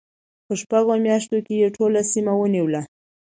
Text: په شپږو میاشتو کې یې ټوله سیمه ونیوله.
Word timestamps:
په 0.45 0.53
شپږو 0.61 0.93
میاشتو 1.05 1.37
کې 1.45 1.53
یې 1.61 1.67
ټوله 1.75 2.01
سیمه 2.11 2.33
ونیوله. 2.37 2.81